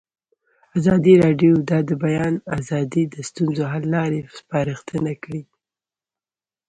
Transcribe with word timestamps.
ازادي 0.77 1.13
راډیو 1.23 1.53
د 1.69 1.71
د 1.89 1.91
بیان 2.03 2.33
آزادي 2.57 3.03
د 3.13 3.15
ستونزو 3.29 3.63
حل 3.71 3.83
لارې 3.95 4.19
سپارښتنې 4.37 5.15
کړي. 5.23 5.41